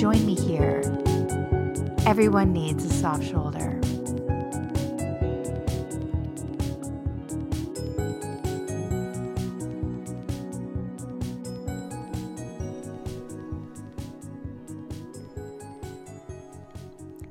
[0.00, 0.80] Join me here.
[2.06, 3.78] Everyone needs a soft shoulder.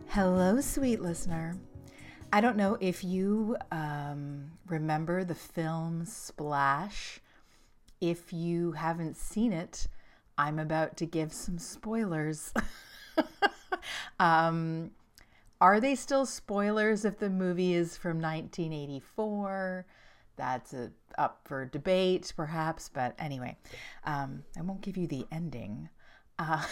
[0.10, 1.58] Hello, sweet listener.
[2.32, 7.20] I don't know if you um, remember the film Splash.
[8.00, 9.88] If you haven't seen it,
[10.40, 12.54] I'm about to give some spoilers.
[14.22, 14.92] um,
[15.60, 19.86] are they still spoilers if the movie is from 1984?
[20.38, 23.58] That's a, up for debate, perhaps, but anyway,
[24.06, 25.90] um, I won't give you the ending.
[26.40, 26.64] Uh,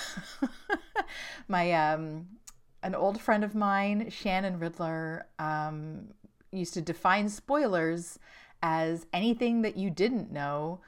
[1.50, 2.26] my um,
[2.84, 6.08] an old friend of mine, Shannon Riddler, um,
[6.54, 8.18] used to define spoilers
[8.64, 10.80] as anything that you didn't know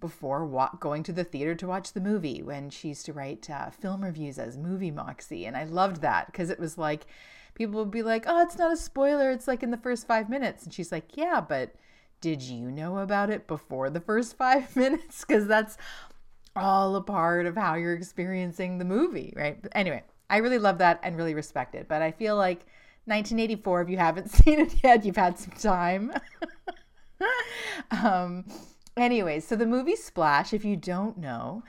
[0.00, 3.48] before wa- going to the theater to watch the movie when she used to write
[3.50, 7.06] uh, film reviews as movie moxie and i loved that because it was like
[7.54, 10.28] people would be like oh it's not a spoiler it's like in the first five
[10.28, 11.74] minutes and she's like yeah but
[12.20, 15.76] did you know about it before the first five minutes because that's
[16.54, 20.78] all a part of how you're experiencing the movie right but anyway I really love
[20.78, 21.86] that and really respect it.
[21.88, 22.58] But I feel like
[23.04, 26.12] 1984, if you haven't seen it yet, you've had some time.
[27.90, 28.44] um,
[28.96, 31.62] anyways, so the movie Splash, if you don't know,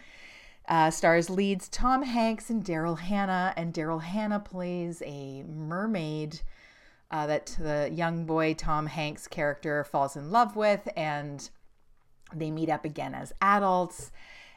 [0.68, 6.42] uh, stars leads Tom Hanks and Daryl Hannah, and Daryl Hannah plays a mermaid
[7.10, 11.50] uh, that the young boy Tom Hanks character falls in love with, and
[12.34, 14.12] they meet up again as adults.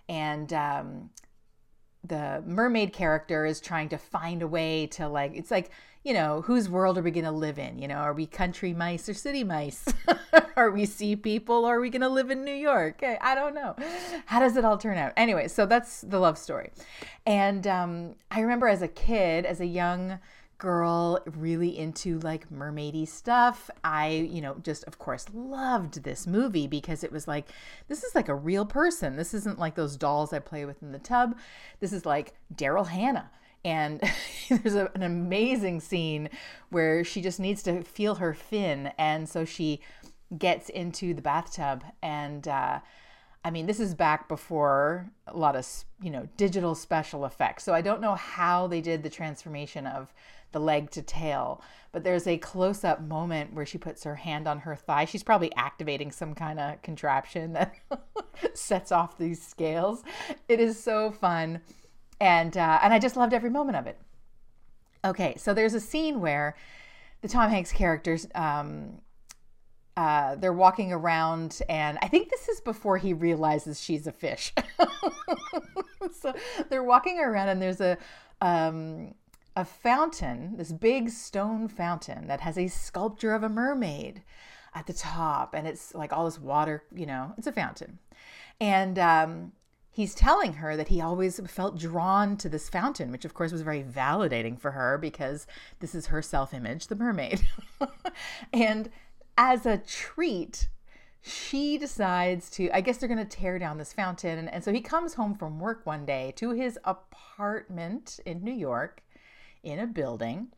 [0.08, 1.10] And um,
[2.02, 5.70] the mermaid character is trying to find a way to like it's like
[6.02, 7.78] you know whose world are we going to live in?
[7.78, 9.84] You know are we country mice or city mice?
[10.56, 13.02] Are we sea people or are we going to live in new york?
[13.02, 13.74] I don't know.
[14.26, 15.12] How does it all turn out?
[15.16, 16.70] Anyway so that's the love story.
[17.26, 20.18] And um, i remember as a kid as a young
[20.58, 26.66] girl really into like mermaidy stuff i you know just of course loved this movie
[26.66, 27.48] because it was like
[27.88, 29.16] this is like a real person.
[29.16, 31.36] This isn't like those dolls i play with in the tub.
[31.80, 33.30] This is like daryl hannah
[33.64, 34.00] and
[34.48, 36.28] there's a, an amazing scene
[36.70, 39.80] where she just needs to feel her fin and so she
[40.38, 42.80] gets into the bathtub and uh,
[43.42, 45.66] I mean, this is back before a lot of,
[46.02, 47.64] you know, digital special effects.
[47.64, 50.12] So I don't know how they did the transformation of
[50.52, 51.62] the leg to tail.
[51.92, 55.06] But there's a close up moment where she puts her hand on her thigh.
[55.06, 57.74] She's probably activating some kind of contraption that
[58.54, 60.02] sets off these scales.
[60.48, 61.62] It is so fun.
[62.20, 63.98] And, uh, and I just loved every moment of it.
[65.04, 66.54] Okay, so there's a scene where
[67.22, 69.00] the Tom Hanks characters, um,
[69.96, 74.52] uh, they're walking around, and I think this is before he realizes she's a fish.
[76.20, 76.34] so
[76.68, 77.98] they're walking around, and there's a
[78.40, 79.14] um,
[79.56, 84.22] a fountain, this big stone fountain that has a sculpture of a mermaid
[84.74, 87.98] at the top, and it's like all this water, you know, it's a fountain.
[88.60, 89.52] And um,
[90.00, 93.60] he's telling her that he always felt drawn to this fountain, which of course was
[93.60, 95.46] very validating for her because
[95.80, 97.46] this is her self image, the mermaid.
[98.52, 98.88] and
[99.36, 100.68] as a treat,
[101.20, 104.38] she decides to, I guess they're going to tear down this fountain.
[104.38, 108.54] And, and so he comes home from work one day to his apartment in New
[108.54, 109.02] York
[109.62, 110.48] in a building.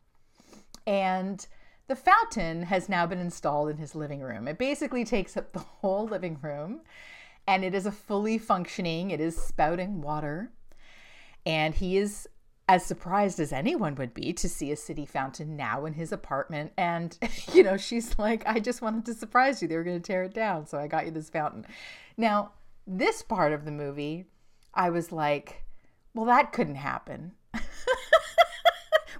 [0.87, 1.45] And
[1.89, 4.47] the fountain has now been installed in his living room.
[4.47, 6.79] It basically takes up the whole living room
[7.47, 10.51] and it is a fully functioning, it is spouting water.
[11.45, 12.27] And he is
[12.69, 16.71] as surprised as anyone would be to see a city fountain now in his apartment.
[16.77, 17.17] And,
[17.53, 19.67] you know, she's like, I just wanted to surprise you.
[19.67, 20.65] They were going to tear it down.
[20.67, 21.65] So I got you this fountain.
[22.15, 22.51] Now,
[22.87, 24.25] this part of the movie,
[24.73, 25.63] I was like,
[26.13, 27.33] well, that couldn't happen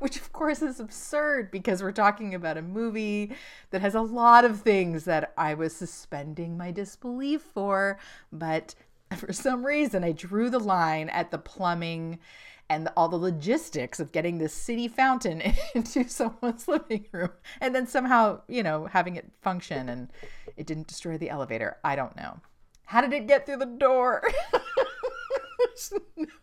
[0.04, 3.32] which of course is absurd because we're talking about a movie
[3.70, 7.98] that has a lot of things that I was suspending my disbelief for,
[8.30, 8.76] but
[9.16, 12.20] for some reason I drew the line at the plumbing
[12.70, 15.42] and all the logistics of getting this city fountain
[15.74, 20.12] into someone's living room and then somehow, you know, having it function and
[20.58, 21.78] it didn't destroy the elevator.
[21.82, 22.42] I don't know.
[22.88, 24.22] How did it get through the door?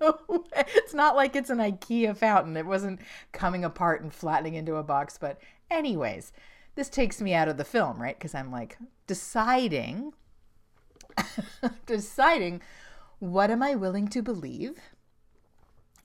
[0.01, 0.45] no.
[0.75, 2.57] It's not like it's an IKEA fountain.
[2.57, 3.01] It wasn't
[3.33, 5.19] coming apart and flattening into a box.
[5.19, 5.41] But,
[5.71, 6.33] anyways,
[6.75, 8.19] this takes me out of the film, right?
[8.19, 10.13] Because I'm like deciding,
[11.87, 12.63] deciding
[13.19, 14.79] what am I willing to believe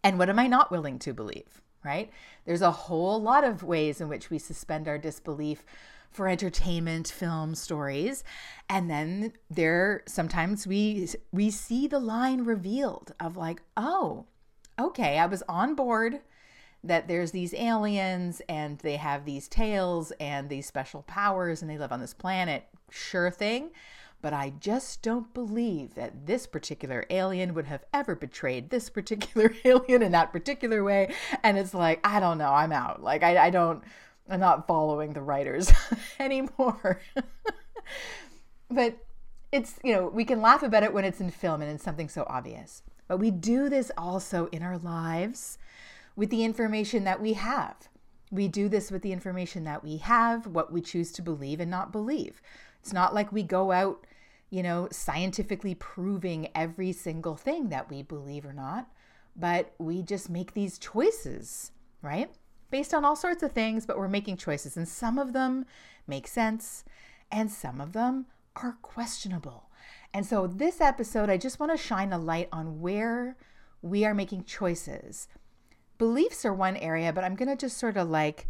[0.03, 2.11] and what am I not willing to believe, right?
[2.45, 5.65] There's a whole lot of ways in which we suspend our disbelief
[6.15, 8.23] for entertainment, film, stories,
[8.69, 14.25] and then there sometimes we we see the line revealed of like, "Oh,
[14.79, 16.21] okay, I was on board
[16.85, 21.77] that there's these aliens and they have these tails and these special powers and they
[21.77, 22.65] live on this planet.
[22.91, 23.71] Sure thing.
[24.21, 29.53] But I just don't believe that this particular alien would have ever betrayed this particular
[29.65, 31.13] alien in that particular way.
[31.43, 33.03] And it's like, I don't know, I'm out.
[33.03, 33.83] Like, I, I don't,
[34.29, 35.71] I'm not following the writers
[36.19, 36.99] anymore.
[38.69, 38.97] but
[39.51, 42.09] it's, you know, we can laugh about it when it's in film and it's something
[42.09, 42.81] so obvious.
[43.07, 45.57] But we do this also in our lives
[46.15, 47.75] with the information that we have.
[48.31, 51.69] We do this with the information that we have, what we choose to believe and
[51.69, 52.41] not believe.
[52.81, 54.05] It's not like we go out,
[54.49, 58.87] you know, scientifically proving every single thing that we believe or not,
[59.35, 62.31] but we just make these choices, right?
[62.75, 64.75] Based on all sorts of things, but we're making choices.
[64.75, 65.65] And some of them
[66.07, 66.83] make sense,
[67.31, 68.25] and some of them
[68.57, 69.69] are questionable.
[70.13, 73.37] And so, this episode, I just want to shine a light on where
[73.81, 75.29] we are making choices
[75.97, 78.47] beliefs are one area, but I'm going to just sort of like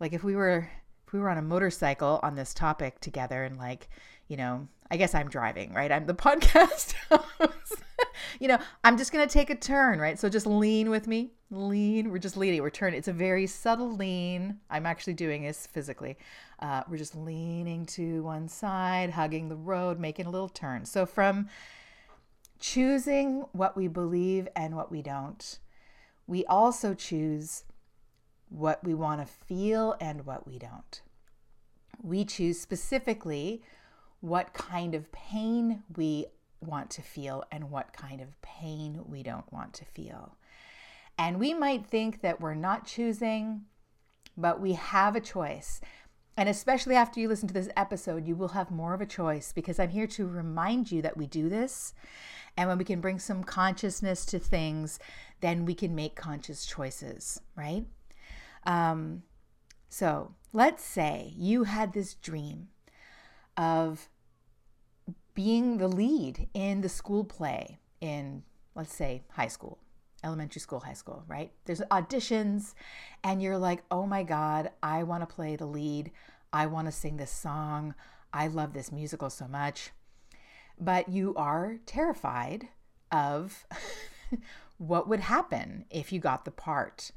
[0.00, 0.70] like if we were
[1.06, 3.88] if we were on a motorcycle on this topic together and like,
[4.28, 5.90] you know, I guess I'm driving, right?
[5.90, 7.82] I'm the podcast host.
[8.40, 10.18] you know, I'm just going to take a turn, right?
[10.18, 11.32] So just lean with me.
[11.50, 12.10] Lean.
[12.10, 12.62] We're just leaning.
[12.62, 12.98] We're turning.
[12.98, 14.58] It's a very subtle lean.
[14.70, 16.16] I'm actually doing this physically.
[16.60, 20.84] Uh, we're just leaning to one side, hugging the road, making a little turn.
[20.84, 21.48] So from
[22.60, 25.58] choosing what we believe and what we don't
[26.26, 27.64] we also choose
[28.48, 31.02] what we want to feel and what we don't.
[32.02, 33.62] We choose specifically
[34.24, 36.24] what kind of pain we
[36.62, 40.38] want to feel and what kind of pain we don't want to feel.
[41.18, 43.66] And we might think that we're not choosing,
[44.34, 45.82] but we have a choice.
[46.38, 49.52] And especially after you listen to this episode, you will have more of a choice
[49.52, 51.92] because I'm here to remind you that we do this.
[52.56, 54.98] And when we can bring some consciousness to things,
[55.42, 57.84] then we can make conscious choices, right?
[58.64, 59.24] Um,
[59.90, 62.68] so let's say you had this dream
[63.58, 64.08] of
[65.34, 68.42] being the lead in the school play in,
[68.74, 69.78] let's say, high school,
[70.22, 71.52] elementary school, high school, right?
[71.64, 72.74] There's auditions,
[73.22, 76.10] and you're like, oh my God, I want to play the lead.
[76.52, 77.94] I want to sing this song.
[78.32, 79.90] I love this musical so much.
[80.80, 82.68] But you are terrified
[83.10, 83.66] of
[84.78, 87.10] what would happen if you got the part.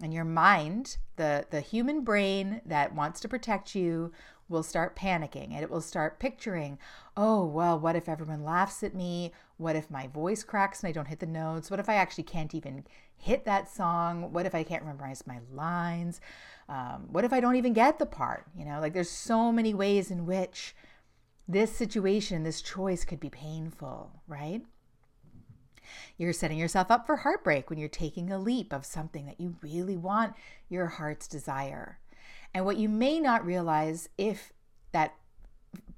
[0.00, 4.12] And your mind, the, the human brain that wants to protect you,
[4.48, 6.78] will start panicking and it will start picturing,
[7.16, 9.32] oh, well, what if everyone laughs at me?
[9.56, 11.70] What if my voice cracks and I don't hit the notes?
[11.70, 12.84] What if I actually can't even
[13.16, 14.32] hit that song?
[14.32, 16.20] What if I can't memorize my lines?
[16.68, 18.46] Um, what if I don't even get the part?
[18.56, 20.74] You know, like there's so many ways in which
[21.46, 24.62] this situation, this choice could be painful, right?
[26.18, 29.56] You're setting yourself up for heartbreak when you're taking a leap of something that you
[29.62, 30.34] really want
[30.68, 31.98] your heart's desire.
[32.54, 34.52] And what you may not realize if
[34.92, 35.14] that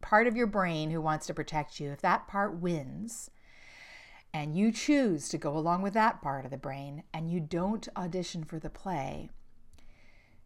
[0.00, 3.30] part of your brain who wants to protect you, if that part wins,
[4.33, 7.88] and you choose to go along with that part of the brain and you don't
[7.97, 9.28] audition for the play,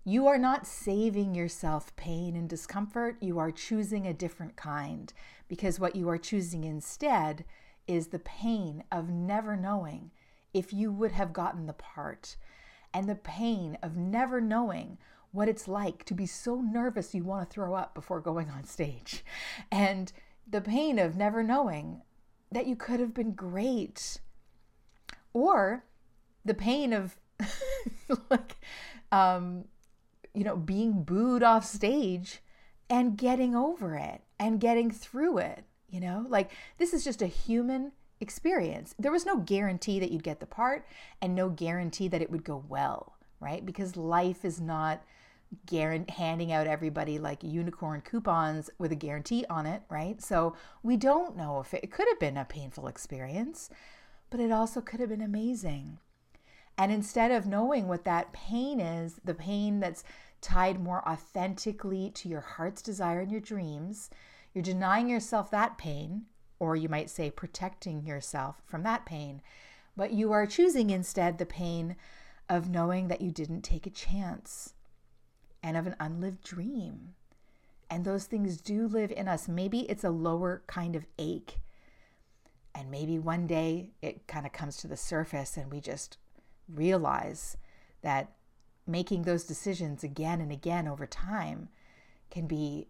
[0.05, 3.17] you are not saving yourself pain and discomfort.
[3.21, 5.13] You are choosing a different kind
[5.49, 7.45] because what you are choosing instead
[7.87, 10.11] is the pain of never knowing
[10.53, 12.37] if you would have gotten the part,
[12.93, 14.99] and the pain of never knowing
[15.35, 18.65] what it's like to be so nervous you want to throw up before going on
[18.65, 19.25] stage,
[19.71, 20.13] and
[20.49, 22.03] the pain of never knowing
[22.51, 24.19] that you could have been great,
[25.33, 25.85] or
[26.45, 27.17] the pain of
[28.31, 28.57] like,
[29.13, 29.65] um,
[30.33, 32.41] you know, being booed off stage
[32.89, 35.65] and getting over it and getting through it
[35.95, 38.97] you know, like this is just a human experience.
[38.99, 40.85] There was no guarantee that you'd get the part
[41.23, 43.65] and no guarantee that it would go well, right?
[43.65, 45.05] Because life is not
[46.09, 50.21] handing out everybody like unicorn coupons with a guarantee on it, right?
[50.23, 53.71] So we don't know if it, it could have been a painful experience,
[54.31, 55.99] but it also could have been amazing.
[56.77, 60.05] And instead of knowing what that pain is, the pain that's
[60.41, 64.11] tied more authentically to your heart's desire and your dreams,
[64.53, 66.27] you're denying yourself that pain
[66.59, 69.41] or you might say protecting yourself from that pain.
[69.97, 71.97] But you are choosing instead the pain
[72.49, 74.74] of knowing that you didn't take a chance
[75.65, 77.15] and of an unlived dream.
[77.91, 79.49] And those things do live in us.
[79.49, 81.59] Maybe it's a lower kind of ache.
[82.75, 86.19] And maybe one day it kind of comes to the surface and we just
[86.69, 87.57] realize
[88.03, 88.33] that
[88.87, 91.71] making those decisions again and again over time
[92.31, 92.89] can be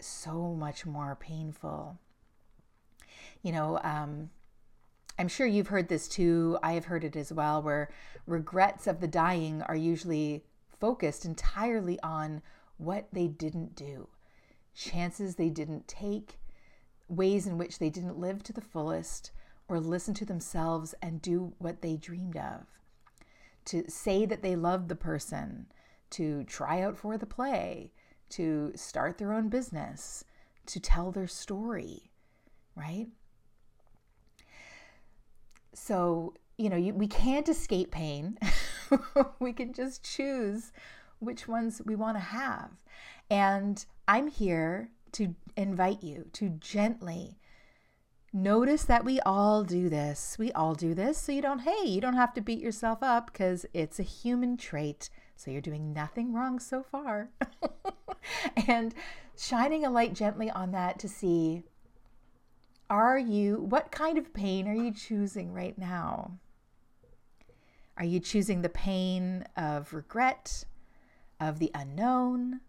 [0.00, 1.98] so much more painful.
[3.42, 4.30] You know, um,
[5.18, 6.58] I'm sure you've heard this too.
[6.62, 7.90] I have heard it as well, where
[8.26, 10.44] regrets of the dying are usually
[10.80, 12.42] focused entirely on
[12.76, 14.08] what they didn't do,
[14.74, 16.38] chances they didn't take,
[17.08, 19.30] ways in which they didn't live to the fullest
[19.68, 22.66] or listen to themselves and do what they dreamed of.
[23.66, 25.66] To say that they loved the person,
[26.10, 27.92] to try out for the play,
[28.30, 30.24] to start their own business,
[30.66, 32.10] to tell their story,
[32.74, 33.08] right?
[35.72, 38.38] So, you know, you, we can't escape pain.
[39.38, 40.72] we can just choose
[41.18, 42.70] which ones we want to have.
[43.30, 47.38] And I'm here to invite you to gently
[48.32, 50.36] notice that we all do this.
[50.38, 51.18] We all do this.
[51.18, 54.56] So you don't, hey, you don't have to beat yourself up because it's a human
[54.56, 55.08] trait.
[55.36, 57.30] So you're doing nothing wrong so far.
[58.66, 58.94] and
[59.38, 61.62] shining a light gently on that to see
[62.90, 66.38] are you, what kind of pain are you choosing right now?
[67.96, 70.64] Are you choosing the pain of regret,
[71.40, 72.60] of the unknown,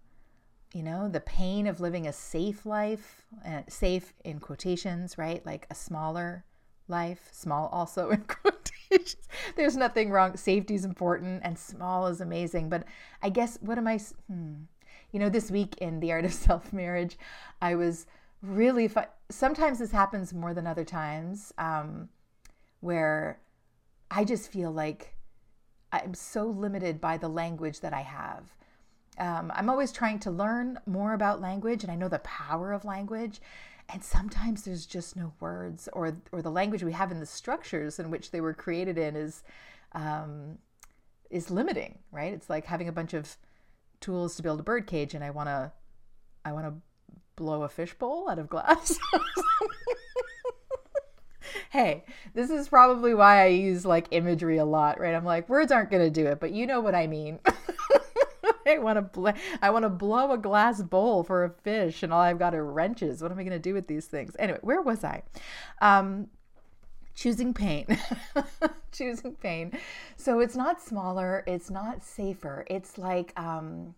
[0.74, 5.44] you know, the pain of living a safe life, uh, safe in quotations, right?
[5.46, 6.44] Like a smaller
[6.88, 9.28] life, small also in quotations.
[9.56, 10.38] There's nothing wrong.
[10.38, 12.70] Safety is important and small is amazing.
[12.70, 12.84] But
[13.24, 14.54] I guess, what am I, hmm.
[15.12, 17.18] you know, this week in The Art of Self Marriage,
[17.62, 18.06] I was
[18.42, 18.90] really.
[19.30, 22.10] Sometimes this happens more than other times um,
[22.82, 23.40] where
[24.12, 25.15] I just feel like
[26.04, 28.44] I'm so limited by the language that I have.
[29.18, 32.86] Um, I'm always trying to learn more about language and I know the power of
[32.86, 33.40] language.
[33.88, 38.00] And sometimes there's just no words, or, or the language we have in the structures
[38.00, 39.44] in which they were created in is,
[39.92, 40.58] um,
[41.30, 42.34] is limiting, right?
[42.34, 43.38] It's like having a bunch of
[44.00, 45.72] tools to build a bird cage, and I want to
[46.44, 46.74] I want to
[47.36, 49.00] blow a fishbowl out of glass.
[51.76, 55.14] hey, this is probably why I use like imagery a lot, right?
[55.14, 57.40] I'm like, words aren't to do it, but you know what I mean.
[58.68, 59.30] I want to bl-
[59.62, 62.66] I want to blow a glass bowl for a fish, and all I've got are
[62.66, 63.22] wrenches.
[63.22, 64.36] What am I to do with these things?
[64.40, 65.24] Anyway, where was I?
[65.82, 66.30] Um,
[67.14, 67.86] choosing pain.
[68.92, 69.78] choosing pain.
[70.16, 71.44] So it's not smaller.
[71.46, 72.66] It's not safer.
[72.70, 73.96] It's like um,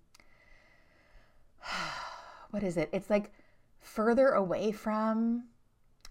[2.52, 2.90] what is it?
[2.92, 3.32] It's like
[3.80, 5.44] further away from,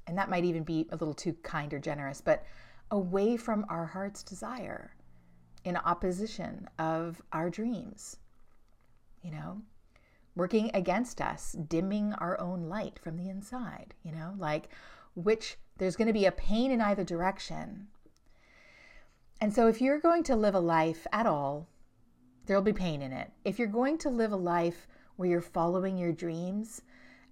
[0.06, 2.44] and that might even be a little too kind or generous, but
[2.90, 4.94] away from our heart's desire
[5.64, 8.16] in opposition of our dreams.
[9.22, 9.62] You know,
[10.36, 14.68] working against us, dimming our own light from the inside, you know, like
[15.14, 17.88] which there's going to be a pain in either direction.
[19.40, 21.68] And so if you're going to live a life at all,
[22.46, 23.32] there'll be pain in it.
[23.44, 24.86] If you're going to live a life
[25.16, 26.82] where you're following your dreams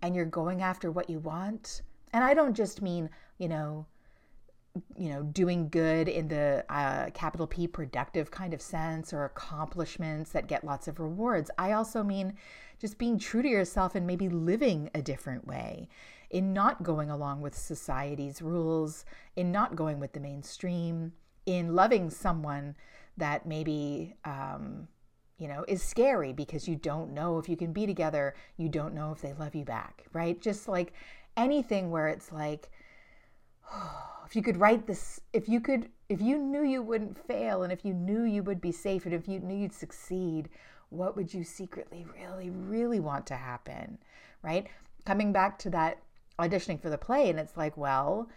[0.03, 1.83] and you're going after what you want.
[2.15, 3.87] And I don't just mean, you know,
[4.97, 10.31] you know, doing good in the uh, capital P productive kind of sense or accomplishments
[10.31, 11.51] that get lots of rewards.
[11.59, 12.35] I also mean
[12.81, 15.89] just being true to yourself and maybe living a different way,
[16.31, 19.05] in not going along with society's rules,
[19.35, 21.13] in not going with the mainstream,
[21.47, 22.77] in loving someone
[23.17, 24.87] that maybe um,
[25.39, 28.35] you know, is scary because you don't know if you can be together.
[28.57, 30.41] You don't know if they love you back, right?
[30.41, 30.93] Just like
[31.37, 32.71] anything where it's like,
[34.27, 37.73] if you could write this, if you could, if you knew you wouldn't fail and
[37.73, 40.49] if you knew you would be safe and if you knew you'd succeed,
[40.91, 43.99] what would you secretly really, really want to happen,
[44.43, 44.67] right?
[45.05, 45.99] Coming back to that
[46.39, 48.29] auditioning for the play, and it's like, well,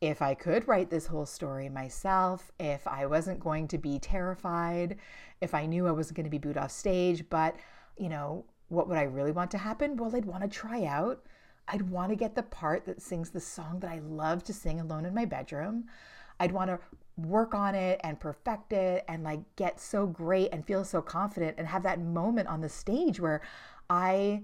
[0.00, 4.96] if I could write this whole story myself, if I wasn't going to be terrified,
[5.40, 7.56] if I knew I wasn't going to be booed off stage, but,
[7.98, 9.96] you know, what would I really want to happen?
[9.96, 11.22] Well, I'd want to try out.
[11.68, 14.80] I'd want to get the part that sings the song that I love to sing
[14.80, 15.84] alone in my bedroom.
[16.38, 16.78] I'd want to
[17.16, 21.56] work on it and perfect it and like get so great and feel so confident
[21.58, 23.42] and have that moment on the stage where
[23.88, 24.42] I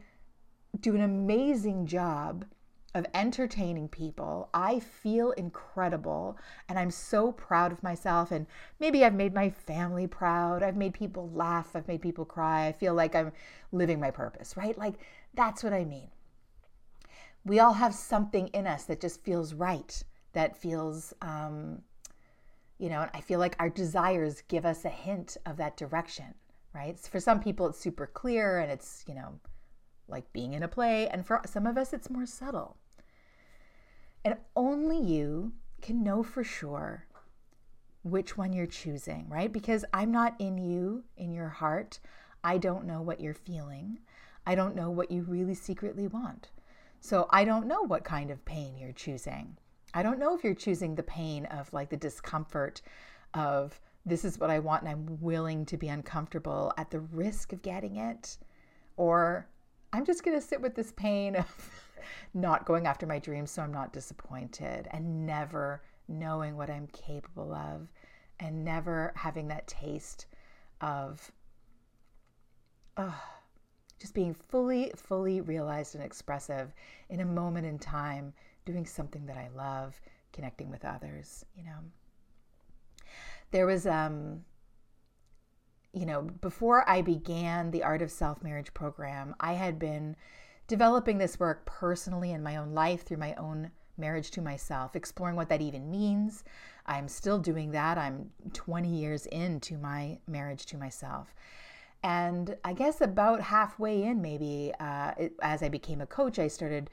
[0.79, 2.45] do an amazing job
[2.95, 4.49] of entertaining people.
[4.55, 8.31] I feel incredible and I'm so proud of myself.
[8.31, 8.47] And
[8.81, 10.63] maybe I've made my family proud.
[10.63, 11.77] I've made people laugh.
[11.77, 12.67] I've made people cry.
[12.67, 13.33] I feel like I'm
[13.71, 14.77] living my purpose, right?
[14.79, 14.95] Like
[15.35, 16.09] that's what I mean.
[17.47, 21.81] We all have something in us that just feels right, that feels, um,
[22.79, 26.35] you know, and I feel like our desires give us a hint of that direction,
[26.75, 26.99] right?
[26.99, 29.39] For some people, it's super clear and it's, you know,
[30.09, 31.09] like being in a play.
[31.09, 32.77] And for some of us, it's more subtle.
[34.25, 37.07] And only you can know for sure
[38.03, 39.53] which one you're choosing, right?
[39.53, 42.01] Because I'm not in you, in your heart.
[42.43, 44.01] I don't know what you're feeling.
[44.45, 46.51] I don't know what you really secretly want.
[47.01, 49.57] So I don't know what kind of pain you're choosing.
[49.95, 52.83] I don't know if you're choosing the pain of like the discomfort
[53.35, 57.53] of this is what I want and I'm willing to be uncomfortable at the risk
[57.53, 58.39] of getting it.
[58.97, 59.49] Or
[59.93, 61.47] I'm just going to sit with this pain of
[62.35, 67.53] not going after my dreams so I'm not disappointed and never knowing what I'm capable
[67.53, 67.89] of
[68.39, 70.27] and never having that taste
[70.81, 71.33] of
[72.97, 73.23] oh,
[73.99, 76.73] just being fully, fully realized and expressive
[77.09, 78.33] in a moment in time,
[78.65, 80.01] doing something that I love,
[80.33, 81.79] connecting with others, you know.
[83.53, 84.45] There was, um,
[85.93, 90.17] you know, before I began the Art of Self Marriage program, I had been
[90.67, 95.37] developing this work personally in my own life through my own marriage to myself, exploring
[95.37, 96.45] what that even means.
[96.87, 97.99] I'm still doing that.
[97.99, 101.35] I'm 20 years into my marriage to myself.
[102.07, 106.47] And I guess about halfway in, maybe, uh, it, as I became a coach, I
[106.47, 106.89] started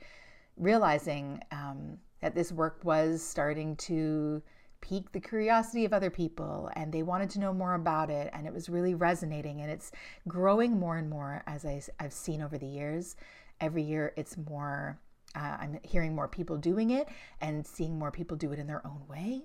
[0.57, 4.41] realizing um, that this work was starting to
[4.81, 8.47] pique the curiosity of other people and they wanted to know more about it and
[8.47, 9.91] it was really resonating and it's
[10.27, 13.15] growing more and more as I, have seen over the years
[13.61, 14.99] every year it's more
[15.35, 17.07] uh, i'm hearing more people doing it
[17.39, 19.43] and seeing more people do it in their own way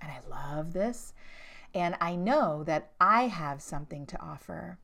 [0.00, 1.14] and i love this
[1.74, 4.78] and I know that I have something to offer.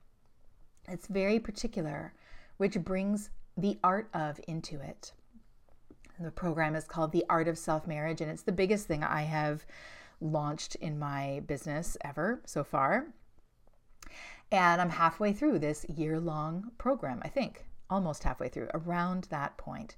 [0.89, 2.15] It's very particular,
[2.57, 5.13] which brings the art of into it.
[6.19, 9.05] And the program is called The Art of Self Marriage, and it's the biggest thing
[9.05, 9.67] I have
[10.21, 13.07] launched in my business ever so far.
[14.51, 19.57] And I'm halfway through this year long program, I think, almost halfway through, around that
[19.57, 19.97] point.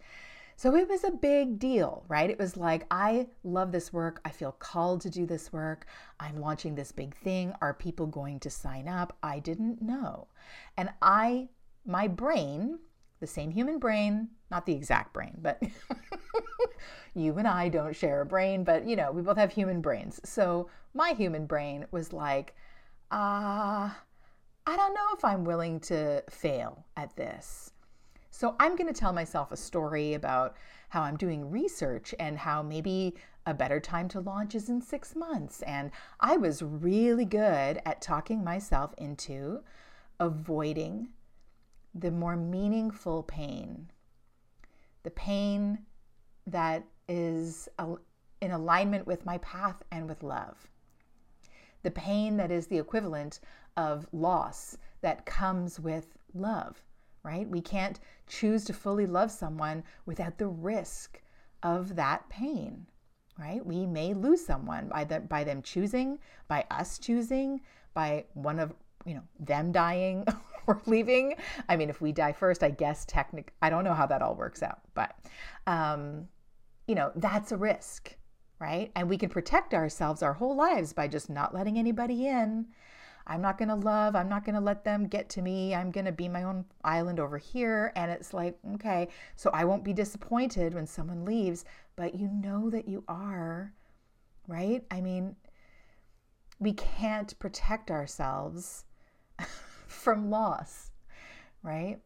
[0.58, 2.28] So it was a big deal, right?
[2.28, 4.20] It was like, I love this work.
[4.24, 5.86] I feel called to do this work.
[6.18, 7.52] I'm launching this big thing.
[7.62, 9.16] Are people going to sign up?
[9.22, 10.26] I didn't know.
[10.76, 11.46] And I,
[11.86, 12.80] my brain,
[13.20, 15.62] the same human brain, not the exact brain, but
[17.14, 20.20] you and I don't share a brain, but you know, we both have human brains.
[20.24, 22.56] So my human brain was like,
[23.12, 23.94] ah, uh,
[24.66, 27.70] I don't know if I'm willing to fail at this.
[28.38, 30.56] So I'm going to tell myself a story about
[30.90, 35.16] how I'm doing research and how maybe a better time to launch is in six
[35.16, 35.60] months.
[35.62, 39.64] And I was really good at talking myself into
[40.20, 41.08] avoiding
[41.92, 43.90] the more meaningful pain,
[45.02, 45.80] the pain
[46.46, 47.68] that is
[48.40, 50.68] in alignment with my path and with love,
[51.82, 53.40] the pain that is the equivalent
[53.76, 56.84] of loss that comes with love
[57.28, 57.46] right?
[57.46, 61.20] We can't choose to fully love someone without the risk
[61.62, 62.86] of that pain,
[63.38, 63.64] right?
[63.64, 67.60] We may lose someone by the, by them choosing, by us choosing,
[67.92, 68.72] by one of
[69.04, 70.24] you know them dying
[70.66, 71.34] or leaving.
[71.68, 73.52] I mean, if we die first, I guess technic.
[73.60, 75.14] I don't know how that all works out, but
[75.66, 76.28] um,
[76.86, 78.16] you know that's a risk,
[78.58, 78.90] right?
[78.96, 82.68] And we can protect ourselves our whole lives by just not letting anybody in
[83.28, 85.74] I'm not going to love, I'm not going to let them get to me.
[85.74, 87.92] I'm going to be my own island over here.
[87.94, 91.64] And it's like, okay, so I won't be disappointed when someone leaves,
[91.94, 93.74] but you know that you are,
[94.46, 94.82] right?
[94.90, 95.36] I mean,
[96.58, 98.84] we can't protect ourselves
[99.86, 100.90] from loss,
[101.62, 101.98] right?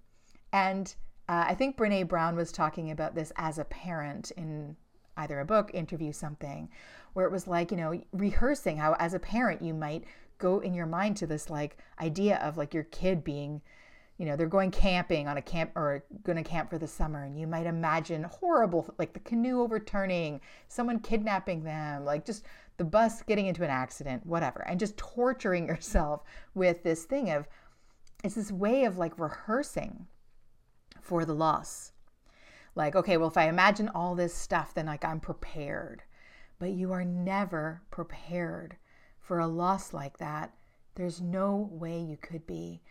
[0.53, 0.95] And
[1.29, 4.77] uh, I think Brene Brown was talking about this as a parent in
[5.17, 6.69] either a book, interview, something,
[7.13, 10.05] where it was like, you know, rehearsing how as a parent you might
[10.43, 13.63] go in your mind to this like idea of like your kid being
[14.19, 17.23] you know they're going camping on a camp or going to camp for the summer
[17.23, 22.45] and you might imagine horrible like the canoe overturning someone kidnapping them like just
[22.77, 26.23] the bus getting into an accident whatever and just torturing yourself
[26.55, 27.47] with this thing of
[28.25, 30.07] it's this way of like rehearsing
[31.01, 31.93] for the loss.
[32.75, 36.03] Like okay well if i imagine all this stuff then like i'm prepared.
[36.59, 38.77] But you are never prepared
[39.33, 40.53] for a loss like that,
[40.95, 42.83] there's no way you could be.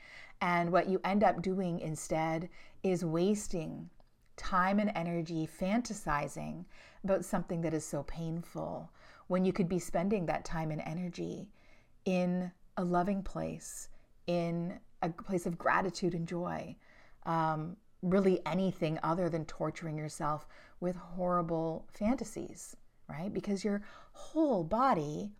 [0.41, 2.49] And what you end up doing instead
[2.81, 3.91] is wasting
[4.37, 6.65] time and energy fantasizing
[7.03, 8.89] about something that is so painful
[9.27, 11.47] when you could be spending that time and energy
[12.05, 13.89] in a loving place,
[14.25, 16.75] in a place of gratitude and joy,
[17.27, 20.47] um, really anything other than torturing yourself
[20.79, 22.75] with horrible fantasies,
[23.07, 23.31] right?
[23.31, 25.33] Because your whole body,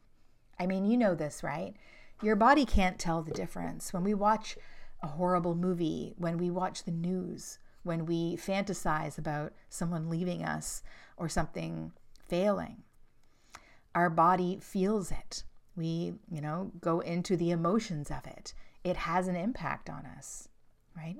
[0.61, 1.73] I mean, you know this, right?
[2.21, 3.91] Your body can't tell the difference.
[3.91, 4.59] When we watch
[5.01, 10.83] a horrible movie, when we watch the news, when we fantasize about someone leaving us
[11.17, 11.93] or something
[12.27, 12.83] failing,
[13.95, 15.43] our body feels it.
[15.75, 18.53] We, you know, go into the emotions of it.
[18.83, 20.47] It has an impact on us,
[20.95, 21.17] right?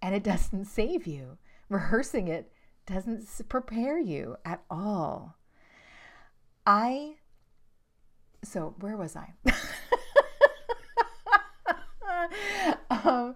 [0.00, 1.38] And it doesn't save you.
[1.68, 2.52] Rehearsing it
[2.86, 5.38] doesn't prepare you at all.
[6.64, 7.16] I,
[8.46, 9.32] so where was I?
[12.90, 13.34] um,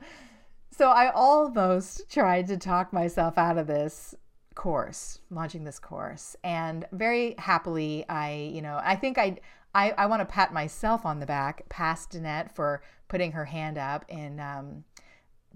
[0.70, 4.14] so I almost tried to talk myself out of this
[4.54, 9.38] course, launching this course, and very happily, I, you know, I think I,
[9.74, 13.78] I, I want to pat myself on the back, past Danette for putting her hand
[13.78, 14.84] up in um,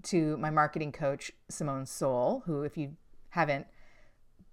[0.03, 2.95] to my marketing coach Simone Seol, who, if you
[3.29, 3.67] haven't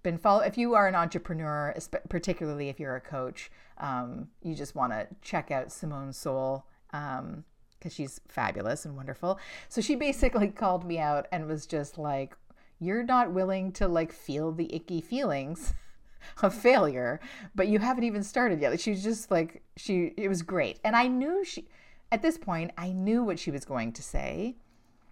[0.03, 1.75] been follow, if you are an entrepreneur,
[2.09, 6.63] particularly if you're a coach, um, you just want to check out Simone Seol.
[6.93, 7.45] Um,
[7.81, 9.39] because she's fabulous and wonderful.
[9.67, 12.37] So she basically called me out and was just like,
[12.79, 15.73] You're not willing to like feel the icky feelings
[16.43, 17.19] of failure,
[17.55, 18.79] but you haven't even started yet.
[18.79, 20.79] She was just like, she, it was great.
[20.83, 21.67] And I knew she,
[22.11, 24.57] at this point, I knew what she was going to say.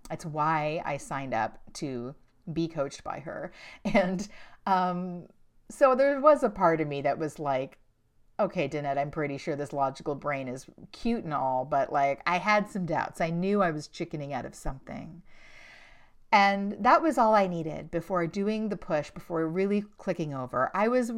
[0.10, 2.14] That's why I signed up to
[2.54, 3.52] be coached by her.
[3.86, 4.28] And
[4.66, 5.24] um,
[5.70, 7.78] so there was a part of me that was like,
[8.40, 12.38] okay, Danette, I'm pretty sure this logical brain is cute and all, but like I
[12.38, 13.20] had some doubts.
[13.20, 15.22] I knew I was chickening out of something.
[16.32, 20.72] And that was all I needed before doing the push, before really clicking over.
[20.74, 21.12] I was,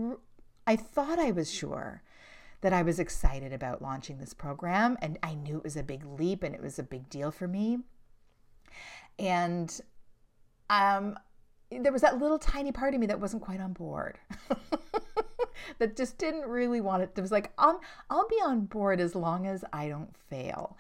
[0.66, 2.02] I thought I was sure
[2.62, 6.06] that I was excited about launching this program, and I knew it was a big
[6.06, 7.80] leap and it was a big deal for me.
[9.20, 9.82] And
[10.72, 11.20] um,
[11.70, 14.18] there was that little tiny part of me that wasn't quite on board.
[15.80, 17.12] that just didn't really want it.
[17.16, 20.78] It was like, I'll, I'll be on board as long as I don't fail.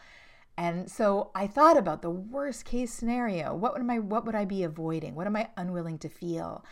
[0.57, 3.53] And so I thought about the worst case scenario.
[3.53, 5.15] What would I what would I be avoiding?
[5.15, 6.63] What am I unwilling to feel?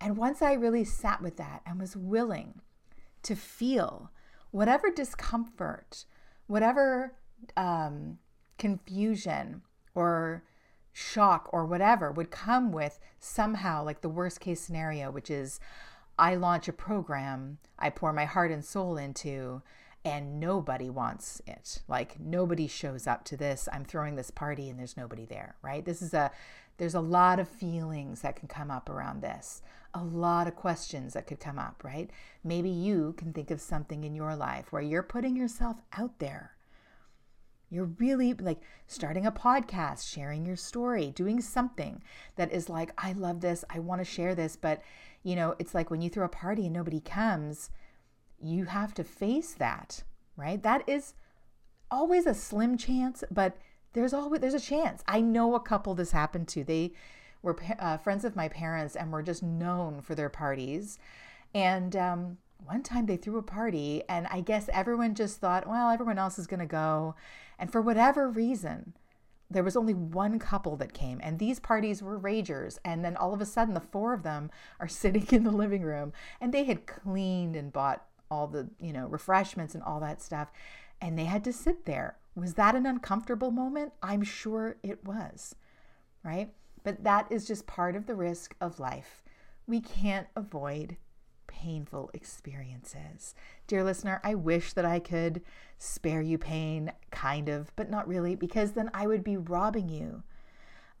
[0.00, 2.60] And once I really sat with that and was willing
[3.22, 4.10] to feel
[4.50, 6.04] whatever discomfort,
[6.46, 7.14] whatever
[7.56, 8.18] um,
[8.58, 9.62] confusion
[9.94, 10.42] or
[10.98, 15.60] shock or whatever would come with somehow like the worst case scenario, which is
[16.18, 19.62] I launch a program I pour my heart and soul into,
[20.04, 21.82] and nobody wants it.
[21.86, 23.68] Like nobody shows up to this.
[23.72, 25.84] I'm throwing this party and there's nobody there, right?
[25.84, 26.32] This is a
[26.78, 29.62] there's a lot of feelings that can come up around this.
[29.94, 32.10] A lot of questions that could come up, right?
[32.44, 36.52] Maybe you can think of something in your life where you're putting yourself out there.
[37.70, 42.02] You're really like starting a podcast, sharing your story, doing something
[42.36, 44.82] that is like, I love this, I want to share this, but
[45.22, 47.70] you know, it's like when you throw a party and nobody comes,
[48.40, 50.02] you have to face that,
[50.36, 50.62] right?
[50.62, 51.14] That is
[51.90, 53.56] always a slim chance, but
[53.92, 55.02] there's always there's a chance.
[55.06, 56.64] I know a couple this happened to.
[56.64, 56.92] They
[57.42, 60.98] were uh, friends of my parents and were just known for their parties.
[61.54, 65.90] And um, one time they threw a party, and I guess everyone just thought, well,
[65.90, 67.14] everyone else is going to go.
[67.58, 68.94] And for whatever reason,
[69.50, 72.78] there was only one couple that came and these parties were ragers.
[72.84, 75.82] And then all of a sudden the four of them are sitting in the living
[75.82, 80.20] room and they had cleaned and bought all the you know refreshments and all that
[80.20, 80.52] stuff
[81.00, 82.18] and they had to sit there.
[82.34, 83.94] Was that an uncomfortable moment?
[84.02, 85.54] I'm sure it was
[86.22, 86.50] right?
[86.84, 89.22] But that is just part of the risk of life.
[89.66, 90.96] We can't avoid
[91.58, 93.34] painful experiences.
[93.66, 95.42] Dear listener, I wish that I could
[95.76, 100.22] spare you pain, kind of, but not really, because then I would be robbing you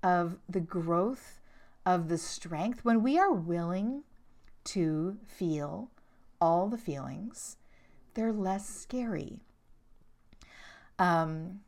[0.02, 1.40] of the growth,
[1.86, 2.84] of the strength.
[2.84, 4.02] When we are willing
[4.64, 5.90] to feel
[6.40, 7.56] all the feelings,
[8.14, 9.40] they're less scary.
[10.98, 11.60] Um,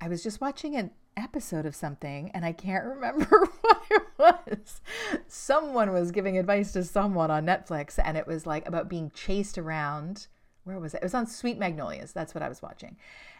[0.00, 4.80] I was just watching an episode of something and I can't remember what it was.
[5.28, 9.58] Someone was giving advice to someone on Netflix and it was like about being chased
[9.58, 10.26] around.
[10.64, 10.98] Where was it?
[10.98, 12.12] It was on Sweet Magnolias.
[12.12, 12.96] That's what I was watching.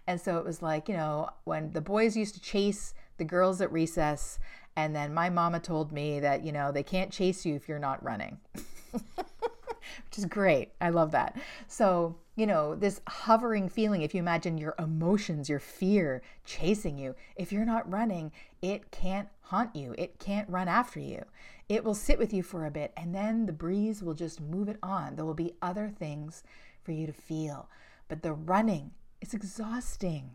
[0.07, 3.61] And so it was like, you know, when the boys used to chase the girls
[3.61, 4.39] at recess
[4.75, 7.79] and then my mama told me that, you know, they can't chase you if you're
[7.79, 8.39] not running.
[8.93, 10.71] Which is great.
[10.81, 11.37] I love that.
[11.69, 17.15] So you know, this hovering feeling, if you imagine your emotions, your fear chasing you,
[17.37, 19.95] if you're not running, it can't haunt you.
[19.99, 21.25] It can't run after you.
[21.69, 24.69] It will sit with you for a bit and then the breeze will just move
[24.69, 25.17] it on.
[25.17, 26.43] There will be other things
[26.83, 27.69] for you to feel.
[28.09, 28.93] But the running,
[29.23, 30.33] is exhausting.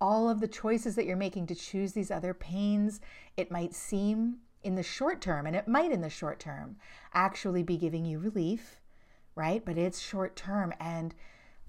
[0.00, 3.00] All of the choices that you're making to choose these other pains,
[3.36, 6.76] it might seem in the short term, and it might in the short term
[7.14, 8.79] actually be giving you relief,
[9.40, 9.64] right?
[9.64, 10.74] But it's short term.
[10.78, 11.14] And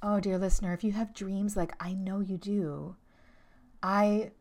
[0.04, 2.98] oh, dear listener, if you have dreams like I know you do,
[3.82, 4.32] I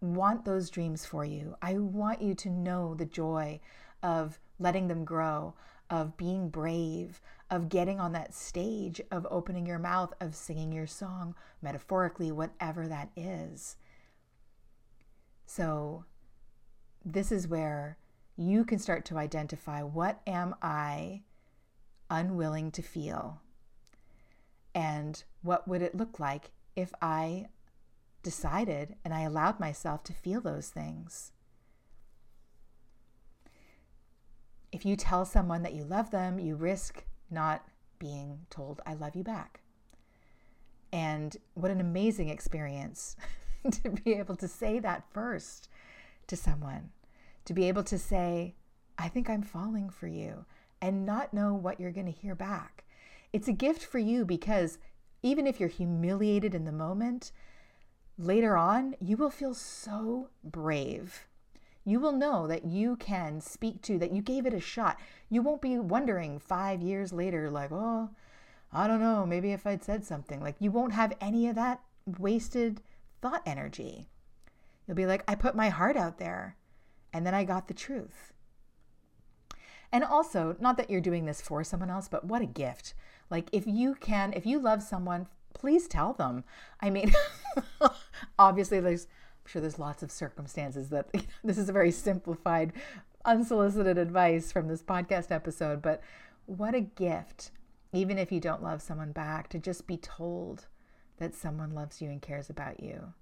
[0.00, 1.56] want those dreams for you.
[1.60, 3.58] I want you to know the joy
[4.00, 5.54] of letting them grow,
[5.90, 10.86] of being brave, of getting on that stage, of opening your mouth, of singing your
[10.86, 13.74] song, metaphorically, whatever that is.
[15.46, 16.04] So,
[17.04, 17.98] this is where
[18.36, 21.22] you can start to identify what am I
[22.10, 23.40] unwilling to feel?
[24.74, 27.46] And what would it look like if I
[28.22, 31.32] decided and I allowed myself to feel those things?
[34.70, 37.64] If you tell someone that you love them, you risk not
[37.98, 39.60] being told, I love you back.
[40.92, 43.16] And what an amazing experience
[43.70, 45.68] to be able to say that first
[46.26, 46.90] to someone,
[47.44, 48.54] to be able to say,
[48.98, 50.44] I think I'm falling for you,
[50.80, 52.84] and not know what you're going to hear back.
[53.32, 54.78] It's a gift for you because
[55.22, 57.32] even if you're humiliated in the moment,
[58.16, 61.26] later on, you will feel so brave.
[61.84, 64.98] You will know that you can speak to, that you gave it a shot.
[65.30, 68.10] You won't be wondering five years later, like, oh,
[68.72, 70.40] I don't know, maybe if I'd said something.
[70.40, 71.80] Like, you won't have any of that
[72.18, 72.82] wasted
[73.20, 74.08] thought energy.
[74.86, 76.56] You'll be like, I put my heart out there
[77.12, 78.32] and then I got the truth.
[79.92, 82.94] And also, not that you're doing this for someone else, but what a gift.
[83.30, 86.44] Like, if you can, if you love someone, please tell them.
[86.80, 87.12] I mean,
[88.38, 91.90] obviously, there's, I'm sure there's lots of circumstances that you know, this is a very
[91.90, 92.72] simplified,
[93.24, 96.02] unsolicited advice from this podcast episode, but
[96.46, 97.50] what a gift,
[97.92, 100.66] even if you don't love someone back, to just be told
[101.18, 103.14] that someone loves you and cares about you.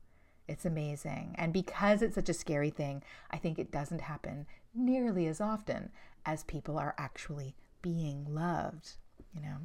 [0.49, 1.35] It's amazing.
[1.39, 5.91] And because it's such a scary thing, I think it doesn't happen nearly as often
[6.27, 8.97] as people are actually being loved,
[9.33, 9.57] you know?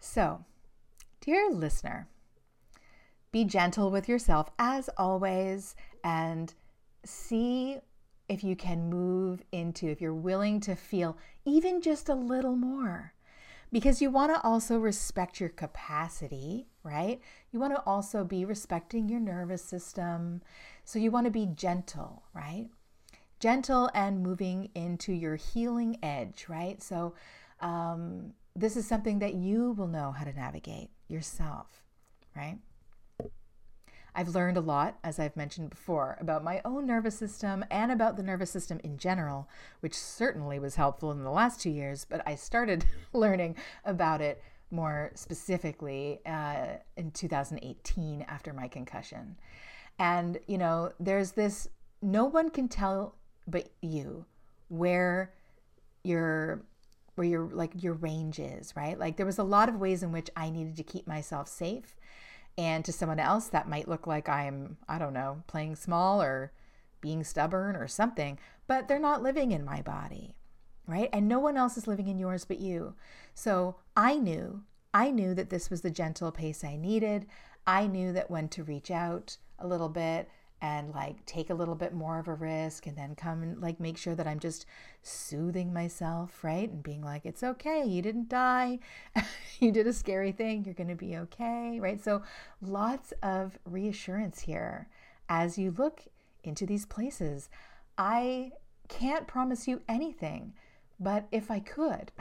[0.00, 0.44] So,
[1.20, 2.08] dear listener,
[3.30, 6.52] be gentle with yourself as always and
[7.04, 7.78] see
[8.28, 13.12] if you can move into, if you're willing to feel even just a little more
[13.72, 17.20] because you want to also respect your capacity, right?
[17.50, 20.42] You want to also be respecting your nervous system.
[20.84, 22.68] So you want to be gentle, right?
[23.42, 26.80] Gentle and moving into your healing edge, right?
[26.80, 27.14] So
[27.58, 31.82] um, this is something that you will know how to navigate yourself,
[32.36, 32.58] right?
[34.14, 38.16] I've learned a lot, as I've mentioned before, about my own nervous system and about
[38.16, 39.48] the nervous system in general,
[39.80, 44.40] which certainly was helpful in the last two years, but I started learning about it
[44.70, 49.36] more specifically uh, in 2018 after my concussion.
[49.98, 51.66] And, you know, there's this
[52.02, 54.24] no one can tell but you
[54.68, 55.32] where
[56.02, 56.62] your
[57.14, 58.98] where your like your range is, right?
[58.98, 61.96] Like there was a lot of ways in which I needed to keep myself safe
[62.58, 66.52] and to someone else, that might look like I'm, I don't know, playing small or
[67.00, 70.34] being stubborn or something, but they're not living in my body,
[70.86, 71.08] right?
[71.12, 72.94] And no one else is living in yours but you.
[73.34, 77.26] So I knew, I knew that this was the gentle pace I needed.
[77.66, 80.28] I knew that when to reach out a little bit,
[80.62, 83.80] and like take a little bit more of a risk and then come and like
[83.80, 84.64] make sure that I'm just
[85.02, 86.70] soothing myself, right?
[86.70, 88.78] And being like, it's okay, you didn't die.
[89.58, 92.02] you did a scary thing, you're to be okay, right?
[92.02, 92.22] So
[92.60, 94.88] lots of reassurance here
[95.28, 96.02] as you look
[96.44, 97.50] into these places.
[97.98, 98.52] I
[98.88, 100.52] can't promise you anything,
[101.00, 102.12] but if I could,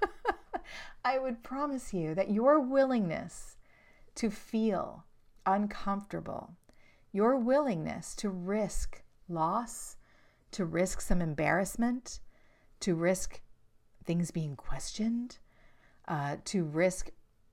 [1.04, 3.58] I would promise you that your willingness
[4.14, 5.04] to feel
[5.44, 6.54] uncomfortable
[7.12, 9.96] your willingness to risk loss,
[10.52, 12.20] to risk some embarrassment,
[12.80, 13.40] to risk
[14.04, 15.38] things being questioned,
[16.08, 17.10] uh, to risk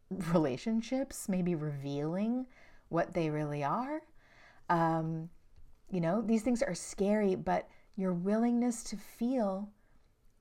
[0.09, 2.47] relationships, maybe revealing
[2.89, 4.01] what they really are.
[4.69, 5.29] Um,
[5.89, 9.69] you know, these things are scary, but your willingness to feel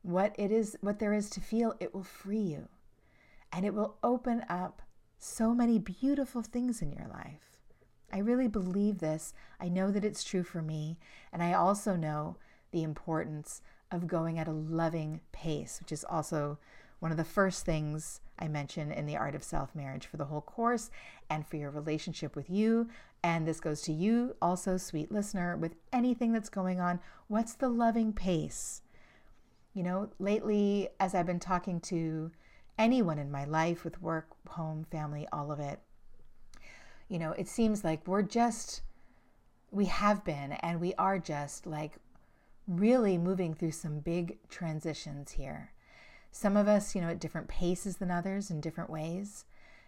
[0.02, 2.68] what it is, what there is to feel, it will free you.
[3.52, 4.83] And it will open up
[5.18, 7.48] so many beautiful things in your life.
[8.12, 9.35] I really believe this.
[9.61, 10.99] I know that it's true for me.
[11.33, 12.37] And I also know
[12.71, 16.59] the importance of going at a loving pace, which is also
[17.01, 20.27] one of the first things I mention in the Art of Self Marriage for the
[20.27, 20.90] whole course
[21.31, 22.88] and for your relationship with you.
[23.23, 27.01] And this goes to you also, sweet listener, with anything that's going on.
[27.27, 28.83] What's the loving pace?
[29.75, 32.31] You know, lately, as I've been talking to
[32.79, 35.81] anyone in my life with work, home, family, all of it,
[37.09, 38.83] you know, it seems like we're just,
[39.71, 41.97] we have been, and we are just like
[42.66, 45.73] really moving through some big transitions here.
[46.31, 49.47] Some of us, you know, at different paces than others in different ways.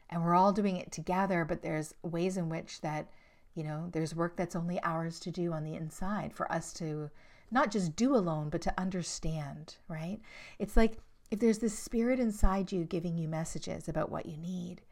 [0.08, 3.06] And we're all doing it together, but there's ways in which that,
[3.54, 7.10] you know, there's work that's only ours to do on the inside for us to
[7.50, 10.18] not just do alone, but to understand, right?
[10.58, 10.98] It's like
[11.30, 14.82] if there's this spirit inside you giving you messages about what you need,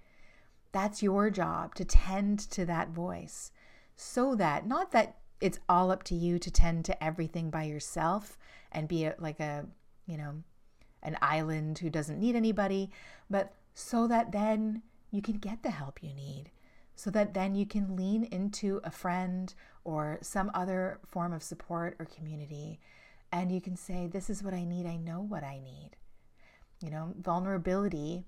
[0.79, 3.51] that's your job to tend to that voice
[3.97, 8.39] so that, not that it's all up to you to tend to everything by yourself
[8.71, 9.67] and be a, like a,
[10.07, 10.35] you know,
[11.03, 12.91] an island who doesn't need anybody,
[13.29, 16.45] but so that then you can get the help you need.
[16.95, 21.97] So that then you can lean into a friend or some other form of support
[21.99, 22.79] or community
[23.33, 24.87] and you can say, This is what I need.
[24.87, 25.91] I know what I need.
[26.81, 28.27] You know, vulnerability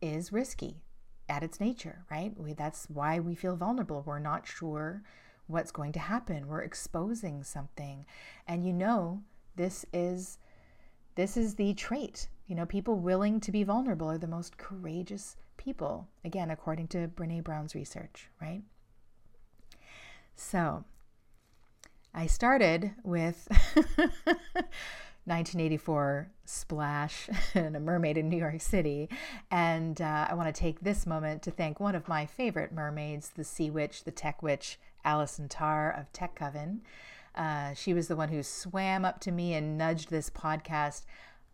[0.00, 0.82] is risky
[1.28, 2.32] at its nature, right?
[2.36, 4.02] We, that's why we feel vulnerable.
[4.06, 5.02] We're not sure
[5.46, 6.46] what's going to happen.
[6.46, 8.06] We're exposing something.
[8.46, 9.22] And you know,
[9.56, 10.38] this is
[11.16, 12.28] this is the trait.
[12.46, 16.06] You know, people willing to be vulnerable are the most courageous people.
[16.24, 18.62] Again, according to Brené Brown's research, right?
[20.36, 20.84] So,
[22.14, 23.48] I started with
[25.28, 29.08] 1984 Splash and a mermaid in New York City.
[29.50, 33.30] And uh, I want to take this moment to thank one of my favorite mermaids,
[33.30, 36.80] the Sea Witch, the Tech Witch, Alison Tarr of Tech Coven.
[37.34, 41.02] Uh, she was the one who swam up to me and nudged this podcast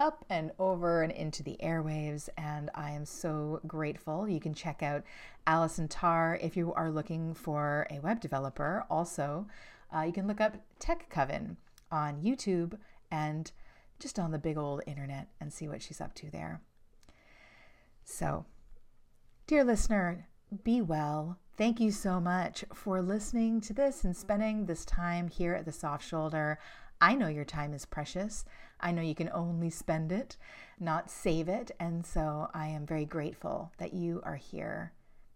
[0.01, 4.29] up and over and into the airwaves, and I am so grateful.
[4.29, 5.05] You can check out
[5.47, 8.85] Allison Tarr if you are looking for a web developer.
[8.91, 9.47] Also,
[9.95, 11.57] uh, you can look up Tech Coven
[11.91, 12.79] on YouTube
[13.11, 13.53] and
[14.05, 16.61] just on the big old internet and see what she's up to there.
[18.05, 18.45] So,
[19.47, 20.29] dear listener,
[20.63, 21.39] be well.
[21.57, 25.73] Thank you so much for listening to this and spending this time here at the
[25.73, 26.59] Soft Shoulder.
[27.01, 28.45] I know your time is precious.
[28.79, 30.37] I know you can only spend it,
[30.79, 31.71] not save it.
[31.81, 34.93] And so I am very grateful that you are here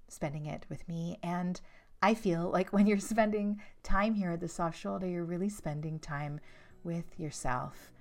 [0.08, 1.18] spending it with me.
[1.22, 1.58] And
[2.02, 5.98] I feel like when you're spending time here at the Soft Shoulder, you're really spending
[5.98, 6.38] time
[6.84, 7.92] with yourself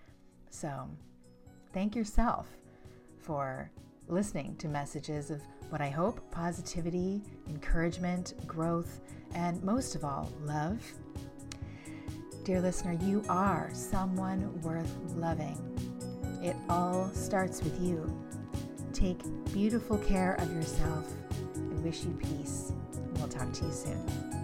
[0.50, 0.90] so,
[1.74, 2.48] thank yourself
[3.20, 3.70] for
[4.08, 9.02] listening to messages of what I hope positivity, encouragement, growth,
[9.36, 10.82] and most of all, love.
[12.44, 15.58] Dear listener, you are someone worth loving.
[16.42, 18.10] It all starts with you.
[18.94, 19.22] Take
[19.54, 21.12] beautiful care of yourself.
[21.56, 22.72] I wish you peace.
[23.16, 24.37] We'll talk to you soon.